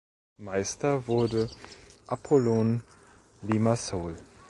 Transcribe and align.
Meister 0.39 1.05
wurde 1.05 1.47
Apollon 2.07 2.81
Limassol. 3.43 4.15